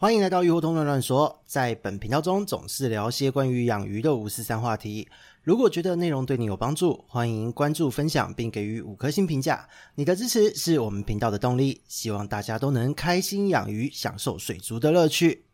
[0.00, 5.08] 欢迎来到鱼活通乱乱说，在本频道中总是聊些关于养鱼的五四三话题。
[5.42, 9.68] 如果觉得内容对你有帮助，欢迎关注、分享并给予五颗星评价。
[9.96, 11.80] 你的支持是我们频道的动力。
[11.88, 15.46] 希望大家都能开心养鱼，享受水族的乐趣。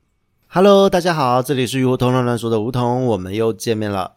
[0.49, 4.17] Hello，大家好，这里是鱼活通乱乱说的梧桐，我们又见面了。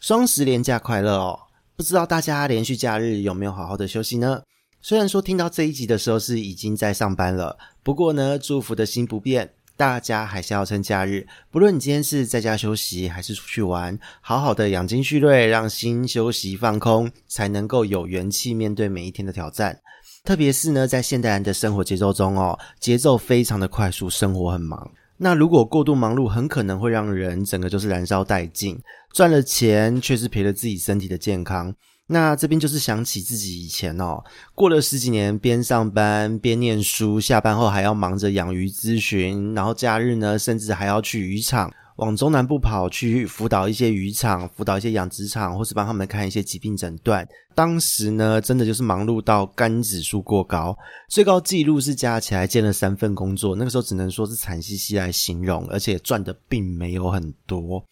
[0.00, 1.38] 双十连假快乐哦！
[1.76, 4.42] 不知道大家连续假日有没有好好的休息呢？
[4.82, 9.54] 虽然说听到这一集的时候是已经在上班了，不过呢，祝福的心不变。
[9.78, 19.78] 大家还是要趁假日，不论你今天是在家休息还是出去玩，好好的养精蓄锐，让心休息放空，才能够有元气面对每一天的挑战。
[20.24, 24.90] 特别是呢，在现代人的生活节奏中哦，节奏非常的快速，生活很忙。
[25.16, 28.76] 那如果过度忙碌，很可能会让人整个就是燃烧殆尽，
[29.12, 31.72] 赚了钱却是赔了自己身体的健康。
[32.10, 47.28] 那这边就是想起自己以前哦，过了十几年，边上班边念书，下班后还要忙着养鱼咨询，然后假日呢，甚至还要去渔场往中南部跑去辅导一些渔场，辅导一些养殖场，或是帮他们看一些疾病诊断。
[47.54, 50.74] 当时呢，真的就是忙碌到肝指数过高，
[51.10, 57.84] 最高纪录是加起来兼了三份工作，那个时候只能说是惨兮兮来形容，而且赚的并没有很多。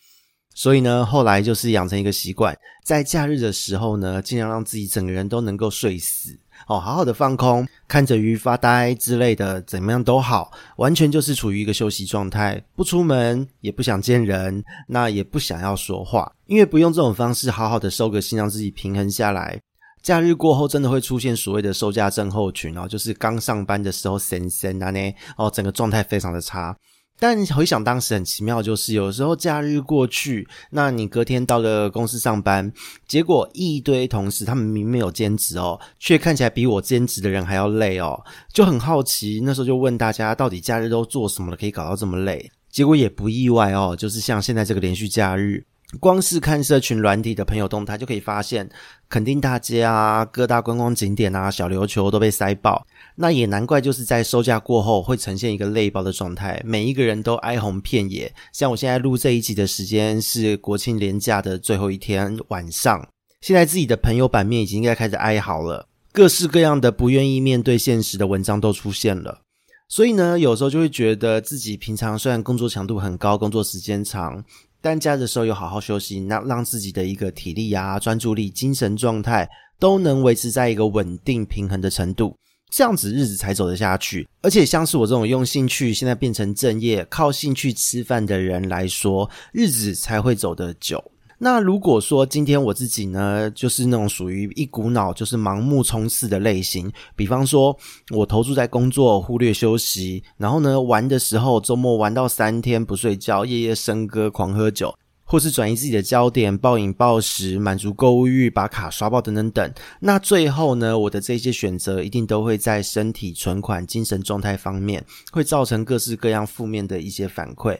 [0.57, 6.31] 所以呢，后来就是养成一个习惯，在假日的时候呢，尽量让自己整个人都能够睡死
[6.67, 19.61] 哦，好好的放空，看着鱼发呆之类的，怎么样都好，完全就是处于一个休息状态，不出门，也不想见人，那也不想要说话，因为不用这种方式好好的收个心，让自己平衡下来。
[20.03, 26.75] 假日过后，真的会出现所谓的收假症候群哦，就是刚上班的时候神神啊呢，哦，整个状态非常的差。
[27.19, 32.73] 但回想当时很奇妙，就是有时候假日过去，那你隔天到了公司上班，
[33.09, 38.23] 结果一堆同事他们明明有兼职哦，却看起来比我兼职的人还要累哦，
[38.53, 42.51] 就很好奇，那时候就问大家到底假日都做什么了，可以搞到这么累？
[42.71, 45.65] 结果也不意外哦，就是像现在这个连续假日。
[45.97, 48.69] 光是看社群软体的朋友动态，就可以发现，
[49.09, 52.87] 垦丁大街啊，各大观光景点啊，小琉球都被塞爆。
[53.15, 58.33] 那也难怪，就是在收假过后会呈现一个累爆的状态，每一个人都哀鸿遍野。
[58.53, 63.09] 像我现在录这一集的时间是国庆连假的最后一天晚上，
[63.41, 69.41] 现在自己的朋友版面已经应该开始哀嚎了，各式各样的不愿意面对现实的文章都出现了。
[69.89, 74.45] 所以呢，有时候就会觉得自己平常虽然工作强度很高，工作时间长。
[74.89, 79.49] 但假的时候有好好休息，那让自己的一个体力啊、专注力、精神状态
[79.81, 82.39] 都能维持在一个稳定平衡的程度，
[82.71, 84.29] 这样子日子才走得下去。
[84.43, 91.03] 而且像是我这种用兴趣现在变成正业、靠兴趣吃饭的人来说，日子才会走得久。
[91.39, 97.77] 那如果说今天我自己呢，就是那种属于一股脑就是盲目冲刺的类型，比方说
[98.11, 109.75] 我投注在工作，忽略休息，然后呢玩的时候周末玩到三天不睡觉，夜夜笙歌，狂喝酒，或是转移自己的焦点，暴饮暴食，满足购物欲，把卡刷爆等等等。
[110.01, 117.79] 那最后呢，我的这些选择一定都会在身体、存款、精神状态方面，会造成各式各样负面的一些反馈。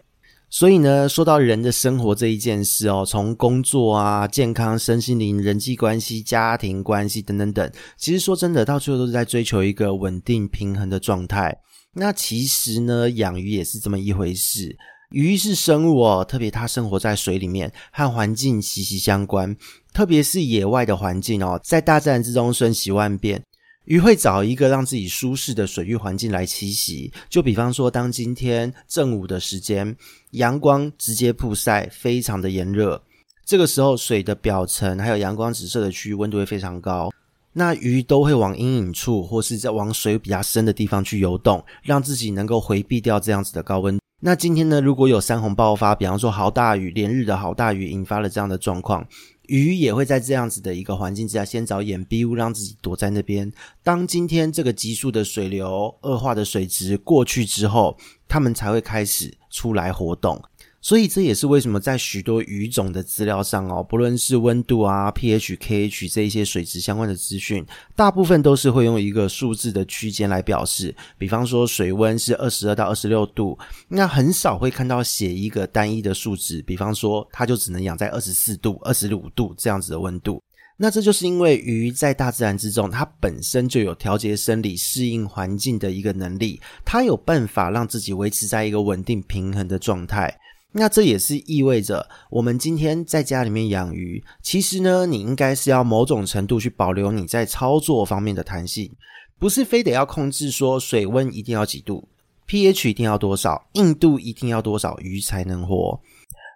[0.49, 11.59] 所以呢，说到人的生活这一件事哦，从工作啊、健康、身心灵、人际关系、家庭关系等等等，其实说真的，到最后都是在追求一个稳定平衡的状态。
[11.95, 14.77] 那其实呢，养鱼也是这么一回事。
[15.11, 19.57] 鱼是生物哦，特别它生活在水里面，和环境息息相关。
[19.93, 23.43] 特别是野外的环境哦，在大自然之中瞬息万变。
[23.87, 29.97] 鱼会找一个让自己舒适的水域环境来栖息，就比方说，当今天正午的时间，
[30.33, 33.01] 阳光直接曝晒，非常的炎热，
[33.45, 37.13] 这个时候水的表层还有阳光直射的区域温度会非常高，
[37.53, 43.97] 那鱼都会往阴影处或是在往水比较深的地方去游动，让自己能够回避掉这样子的高温。
[44.19, 49.07] 那今天呢，如果有山洪爆发，比方说好大雨，连日的好大雨引发了这样的状况。
[49.49, 53.53] 鱼也会在这样子的一个环境之下，先找掩蔽物，让自己躲在那边。
[53.83, 57.97] 当今天这个急速的水流、恶化的水质过去之后，
[58.27, 60.43] 它们才会开始出来活动。
[60.87, 67.67] 所以这也是为什么在许多鱼种的资料上哦，不论是温度啊、pH、KH 这一些水质相关的资讯，
[67.97, 70.95] 大部分都是会用一个数字的区间来表示。
[71.19, 76.63] 比方说水温是二十二到二十六度，那很少会看到写一个单一的数值。
[76.63, 80.41] 比方说它就只能养在二十四度、二十五度这样子的温度。
[80.77, 90.33] 那这就是因为鱼在大自然之中，它本身就有调节生理、适应环境的一个能力，它有办法让自己维持在一个稳定平衡的状态。
[90.79, 98.93] 那这也是意味着，我们今天在家里面养鱼，其实呢，你应该是要某种程度去保留你在操作方面的弹性，
[99.39, 102.07] 不是非得要控制说水温一定要几度
[102.47, 105.99] ，pH 一定要多少，硬度一定要多少，鱼才能活。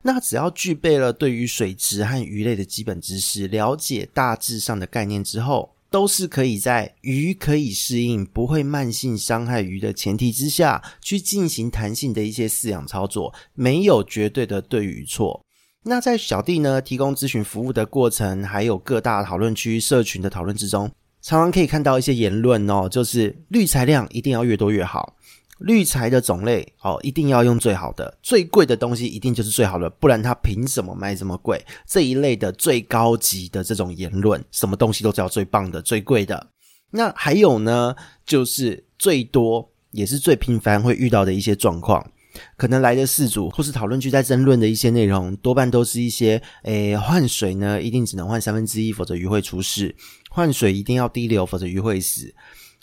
[0.02, 15.44] 那只要具备了对于水质和鱼类的基本知识，了解大致上的概念之后，都是可以在鱼可以适应、不会慢性伤害鱼的前提之下去进行弹性的一些饲养操作，没有绝对的对与错。
[15.82, 20.90] 那在小弟呢提供咨询服务的过程，还有各大讨论区、社群的讨论之中，
[21.20, 25.16] 常常可以看到一些言论哦，就是滤材量一定要越多越好。
[25.60, 31.64] 滤材的种类哦，一定要用最好的，最贵的东西一定就是最好的，不然它凭什么卖这么贵？
[31.86, 36.48] 这一类的最高级的这种言论，什么东西都叫最棒的、最贵的。
[36.90, 42.10] 那还有呢，就是最多也是最频繁会遇到的一些状况，
[42.56, 49.94] 可能来的饲主或是讨论区在争论的一些内容，多半都是一些诶，换水呢一定只能换三分之一，否则鱼会出事；
[50.30, 52.34] 换水一定要滴流，否则鱼会死。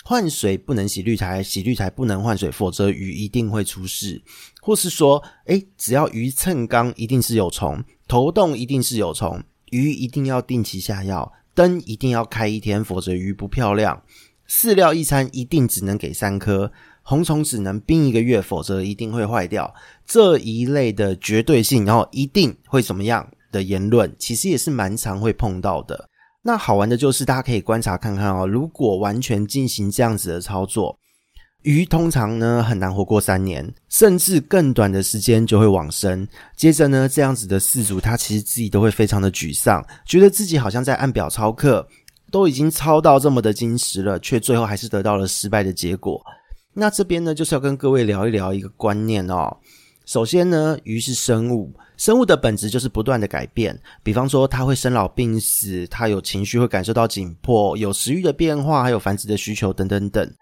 [0.10, 4.22] 换水不能洗滤材，洗滤材不能换水，否则鱼一定会出事。
[4.62, 14.02] 或是说，诶，只要鱼蹭缸一定是有虫，头洞一定是有虫，鱼一定要定期下药，灯一定要开一天，否则鱼不漂亮。
[14.48, 16.72] 饲料一餐一定只能给三颗，
[17.02, 19.76] 红虫只能冰一个月，否则一定会坏掉。
[20.06, 26.08] 这一类的绝对性，然后一定会怎么样的言论，其实也是蛮常会碰到的。
[26.48, 28.48] 那好玩的就是，大家可以观察看看哦。
[28.48, 30.98] 如果完全进行这样子的操作，
[31.64, 36.26] 鱼通常呢很难活过三年，甚至更短的时间就会往生。
[36.56, 41.86] 接着呢，这样子的四主他其实自己都会非常的沮丧，觉得自己好像在按表操课，
[42.32, 46.24] 都已经操到这么的精实了，却最后还是得到了失败的结果。
[46.74, 49.58] 那这边呢，就是要跟各位聊一聊一个观念哦。
[50.08, 51.74] 首先呢，鱼是生物。
[51.98, 60.34] 生物的本质就是不断的改变，比方说它会生老病死，它有情绪，会感受到紧迫，有食欲的变化，还有繁殖的需求等等等。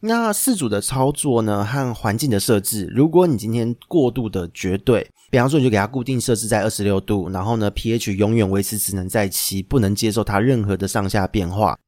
[0.00, 11.78] 那四组的操作呢，和环境的设置，如果你今天过度的绝对，比方说你就给它固定设置在二十六度，然后呢 pH 永远维持只能在七，不能接受它任何的上下变化。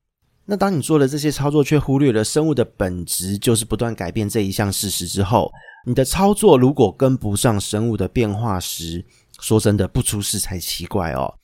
[0.44, 5.50] 那当你做了这些操作，却忽略了生物的本质就是不断改变这一项事实之后，
[5.84, 9.04] 你的操作如果跟不上生物的变化时，
[9.40, 11.34] 说真的，不出事才奇怪哦。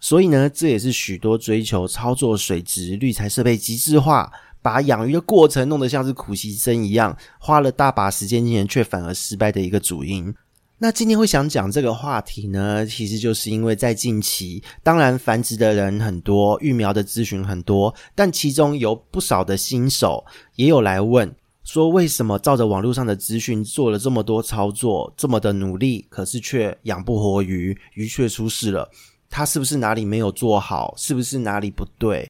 [0.00, 4.30] 所以呢，这也是许多追求操作水质、滤材设备极致化，
[4.62, 10.32] 把养鱼的过程弄得像是苦行僧一样，花了大把时间金钱，却反而失败的一个主因。
[10.80, 20.24] 那今天会想讲这个话题呢，其实就是因为在近期，当然繁殖的人很多，育苗的咨询很多，但其中有不少的新手
[20.54, 21.34] 也有来问。
[21.68, 28.90] 说为什么照着网络上的资讯做了这么多操作，这么的努力，可是却养不活鱼，鱼却出事了？
[29.28, 30.94] 他是不是哪里没有做好？
[30.96, 32.26] 是不是哪里不对？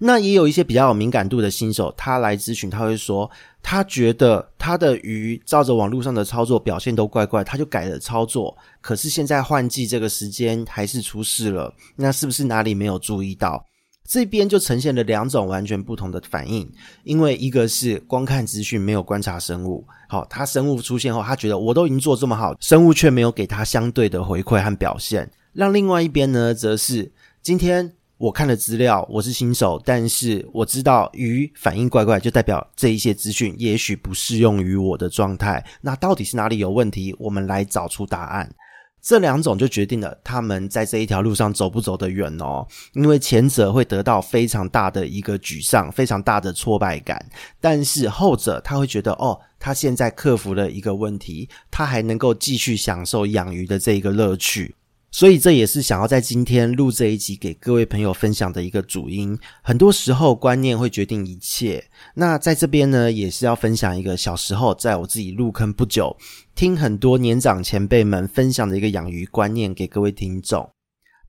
[0.00, 3.30] 那也有一些比较有敏感度的新手，他来咨询，他会说，
[3.62, 13.62] 他觉得他的鱼照着网络上的操作表现都怪怪，他就改了操作，可是现在换季这个时间还是出事了，那是不是哪里没有注意到？
[14.08, 16.66] 这边就呈现了两种完全不同的反应，
[17.04, 27.12] 因为一个是光看资讯没有观察生物，好，他生物出现后，他觉得我都已经做这么好，生物却没有给他相对的回馈和表现，让另外一边呢，则是
[27.42, 37.14] 今天我看了资料，我是新手，但是我知道鱼反应怪怪，就代表这一些资讯也许不适用于我的状态，那到底是哪里有问题？
[37.18, 38.50] 我们来找出答案。
[39.00, 47.24] 这两种就决定了他们在这一条路上走不走得远哦，因为前者会得到非常大的一个沮丧，非常大的挫败感，
[47.60, 54.74] 但是后者他会觉得哦，他现在克服了一个问题，他还能够继续享受养鱼的这一个乐趣。
[55.10, 59.36] 所以这也是想要在今天录这一集给各位朋友分享的一个主因。
[59.62, 61.82] 很多时候观念会决定一切。
[62.14, 66.16] 那在这边呢，也是要分享一个小时候在我自己入坑不久，
[66.54, 70.68] 听很多年长前辈们分享的一个养鱼观念给各位听众。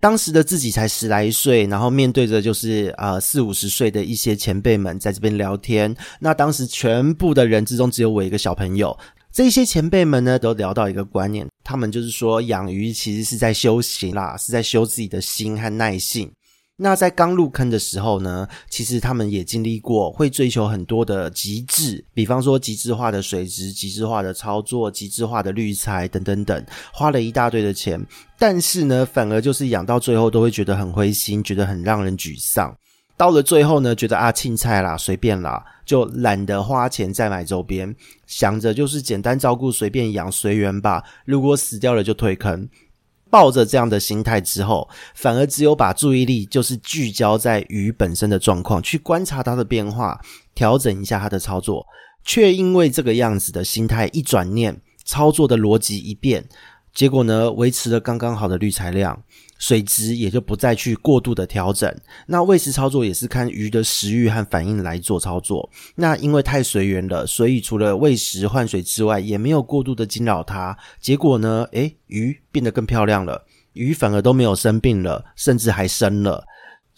[0.01, 5.93] 当时的自己才十来岁，然后面对着就是呃四五十岁的一些前辈们在这边聊天。
[6.21, 8.97] 那当时全部的人之中，只有我一个小朋友。
[9.29, 16.31] 这些前辈们呢，都聊到一个观念，他们就是说，养鱼其实是在修行啦，是在修自己的心和耐性。
[16.75, 28.03] 那在刚入坑的时候呢，其实他们也经历过，会追求很多的极致，比方说极致化的水质、极致化的操作、极致化的滤材等等等，花了一大堆的钱，
[28.39, 32.75] 但是呢，反而就是养到最后都会觉得很灰心，觉得很让人沮丧。
[33.19, 37.93] 到了最后呢，觉得啊，青菜啦，随便啦，就懒得花钱再买周边，
[38.25, 41.03] 想着就是简单照顾，随便养，随缘吧。
[41.25, 42.69] 如果死掉了就退坑，
[43.29, 50.21] 抱着这样的心态之后，反而只有把注意力就是聚焦在鱼本身的状况，去观察它的变化，
[50.55, 51.85] 调整一下它的操作。
[52.23, 56.47] 却因为这个样子的心态一转念，操作的逻辑一变，
[56.93, 59.21] 结果呢，维持了刚刚好的滤材量。
[59.59, 61.93] 水质也就不再去过度的调整。
[62.25, 65.69] 那喂食操作也是看鱼的食欲和反应来做操作。
[65.93, 70.75] 那因为太随缘了，所以除了喂食换水之外，也没有过度的惊扰它。
[70.99, 76.43] 结果呢，诶，鱼变得更漂亮了，鱼反而都没有生病了，甚至还生了。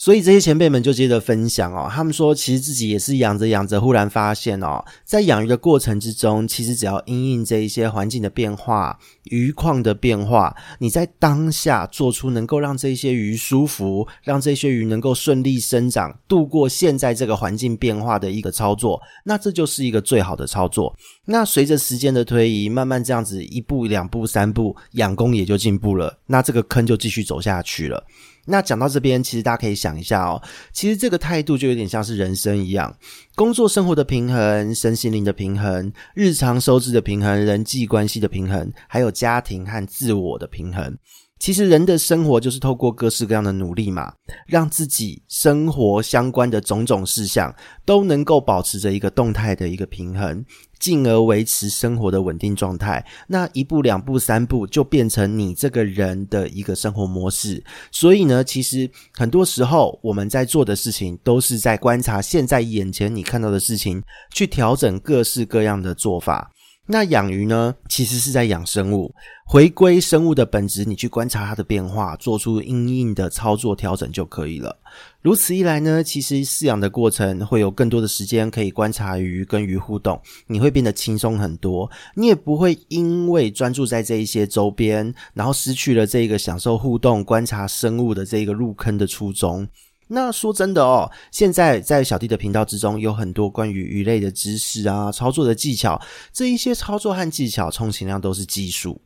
[0.01, 20.95] 所以这些前辈们就接着分享哦，他们说其实自己也是养着养着，忽然发现哦，在养鱼的过程之中，其实只要因应这一些环境的变化、鱼况的变化，你在当下做出能够让这些鱼舒服、让这些鱼能够顺利生长、度过现在这个环境变化的一个操作，那这就是一个最好的操作。
[21.25, 28.03] 那随着时间的推移，慢慢这样子一步、两步、三步，养功也就进步了，那这个坑就继续走下去了。
[28.45, 30.41] 那讲到这边，其实大家可以想一下哦，
[30.73, 32.95] 其实这个态度就有点像是人生一样，
[33.35, 40.97] 工作生活的平衡、身心灵的平衡、日常收支的平衡、人际关系的平衡，还有家庭和自我的平衡。
[41.41, 44.13] 其实人的生活就是透过各式各样的努力嘛，
[44.45, 47.51] 让自己生活相关的种种事项
[47.83, 50.45] 都能够保持着一个动态的一个平衡，
[50.77, 53.03] 进而维持生活的稳定状态。
[53.27, 57.63] 那一步、两步、三步，就变成你这个人的一个生活模式。
[57.91, 66.51] 所以呢，其实很多时候我们在做的事情，都是在观察现在眼前你看到的事情，去调整各式各样的做法。
[66.91, 74.77] 那养鱼呢，其实是在养生物，回归生物的本质，你去观察它的变化，做出应应的操作调整就可以了。
[75.21, 89.65] 如此一来呢，其实饲养的过程会有更多的时间可以观察鱼跟鱼互动，你会变得轻松很多，你也不会因为专注在这一些周边，然后失去了这个享受互动、观察生物的这个入坑的初衷。
[90.13, 95.99] 那说真的哦，现在在小弟的频道之中有很多关于鱼类的知识啊，操作的技巧，
[96.33, 99.01] 这一些操作和技巧充其量都是技术。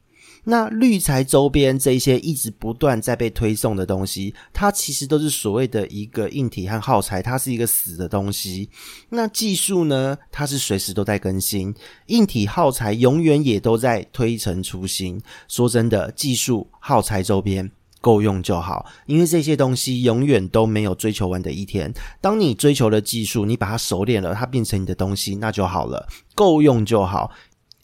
[0.48, 8.68] 那滤材周边这一些一直不断在被推送的东西，它其实都是所谓的一个硬体和耗材，它是一个死的东西。
[9.10, 11.74] 那技术呢，它是随时都在更新，
[12.08, 15.22] 硬体耗材永远也都在推陈出新。
[15.48, 17.72] 说真的，技术耗材周边。
[18.06, 21.92] 够用就好，因为这些东西永远都没有追求完的一天。
[22.22, 26.08] 当你追求了技术，你把它熟练了，它变成你的东西，那就好了。
[26.36, 27.32] 够用就好。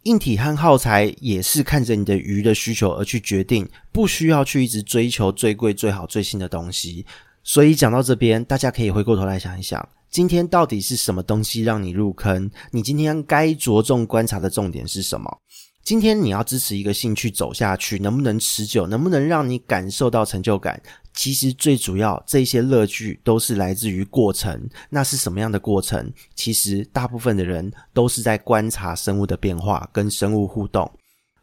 [0.03, 7.03] 硬体和耗材也是看着你的鱼的需求而去决定，不需要去一直追求最贵、最好、最新的东西。
[7.43, 12.51] 所以讲到这边，大家可以回过头来想一想，今天到底是什么东西让你入坑？
[12.69, 15.35] 你今天该着重观察的重点是什么？
[15.83, 18.85] 今天你要支持一个兴趣走下去，能不能持久？
[18.85, 20.81] 能不能让你感受到成就感？
[21.13, 24.69] 其实最主要，这些乐趣都是来自于过程。
[24.89, 26.13] 那是什么样的过程？
[26.35, 30.89] 其实大部分的人都是在观察生物的变化，跟生物互动。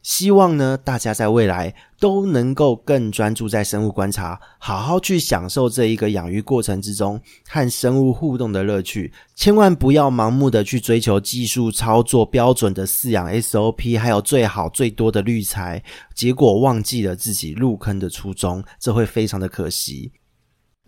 [0.08, 9.12] 希望呢，大家在未来都能够更专注在生物观察，好好去享受这一个养鱼过程之中和生物互动的乐趣。
[9.34, 15.84] 千万不要盲目的去追求技术操作标准的饲养 SOP，还有最好最多的滤材，
[16.14, 20.10] 结果忘记了自己入坑的初衷，这会非常的可惜。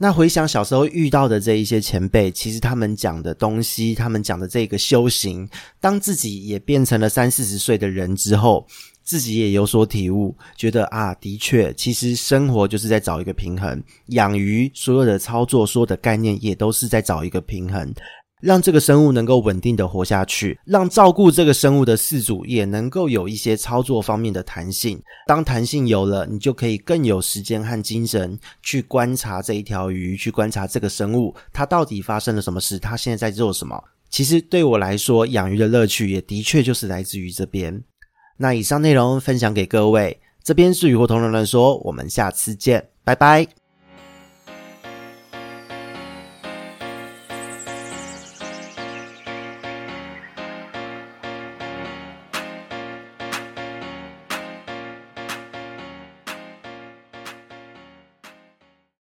[0.02, 5.46] 那回想小时候遇到的这一些前辈，其实他们讲的东西，他们讲的这个修行，
[5.78, 8.66] 当自己也变成了三四十岁的人之后，
[9.10, 17.92] 自己也有所体悟，觉得啊，的确，其实生活就是在找一个平衡，养鱼所有的操作，所有的概念也都是在找一个平衡。
[18.40, 25.02] 让这个生物能够稳定的活下去，让照顾这个生物的饲主也能够有一些操作方面的弹性。
[25.26, 33.76] 当弹性有了，你就可以更有时间和精神去观察这一条鱼，去观察这个生物，它到底发生了什么事，它现在在做什么。
[34.08, 37.82] 其实对我来说，养鱼的乐趣也的确就是来自于这边。
[38.42, 43.59] 那以上内容分享给各位，这边是雨后同人乱说，我们下次见，拜拜。